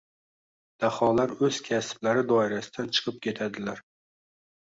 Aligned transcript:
Daholar 0.83 1.33
o’z 1.47 1.59
kasblari 1.67 2.23
doirasidan 2.31 2.89
chiqib 2.97 3.21
ketadilar. 3.27 3.83